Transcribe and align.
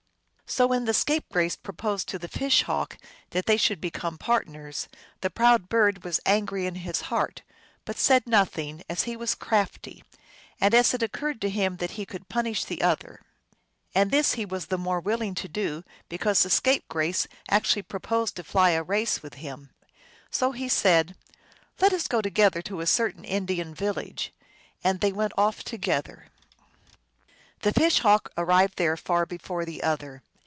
So 0.51 0.67
when 0.67 0.83
the 0.83 0.93
Scapegrace 0.93 1.55
proposed 1.55 2.09
to 2.09 2.19
the 2.19 2.27
Fish 2.27 2.63
Hawk 2.63 2.97
that 3.29 3.45
they 3.45 3.55
should 3.55 3.79
become 3.79 4.17
partners 4.17 4.89
the 5.21 5.29
proud 5.29 5.69
bird 5.69 6.03
was 6.03 6.19
angry 6.25 6.65
in 6.65 6.75
his 6.83 7.03
heart, 7.03 7.41
but 7.85 7.97
said 7.97 8.27
nothing, 8.27 8.83
as 8.89 9.03
he 9.03 9.15
was 9.15 9.33
crafty, 9.33 10.03
and 10.59 10.73
as 10.75 10.93
it 10.93 11.01
occurred 11.01 11.39
to 11.39 11.49
him 11.49 11.77
that 11.77 11.91
he 11.91 12.05
could 12.05 12.27
punish 12.27 12.65
the 12.65 12.81
other; 12.81 13.21
and 13.95 14.11
this 14.11 14.33
he 14.33 14.43
was 14.45 14.65
the 14.65 14.77
more 14.77 14.99
willing 14.99 15.35
to 15.35 15.47
do 15.47 15.85
because 16.09 16.43
the 16.43 16.49
Scapegrace 16.49 17.27
actually 17.49 17.83
proposed 17.83 18.35
to 18.35 18.43
fly 18.43 18.71
a 18.71 18.83
race 18.83 19.23
with 19.23 19.35
him! 19.35 19.69
So 20.31 20.51
he 20.51 20.67
said," 20.67 21.15
Let 21.81 21.93
us 21.93 22.09
go 22.09 22.19
together 22.21 22.61
to 22.63 22.81
a 22.81 22.87
certain 22.87 23.23
Indian 23.23 23.73
village." 23.73 24.33
And 24.83 24.99
they 24.99 25.13
went 25.13 25.31
off 25.37 25.63
to 25.63 25.77
gether. 25.77 26.27
The 27.61 27.71
Fish 27.71 27.99
Hawk 27.99 28.33
arrived 28.37 28.77
there 28.77 28.97
far 28.97 29.25
before 29.25 29.63
the 29.63 29.81
other. 29.81 30.23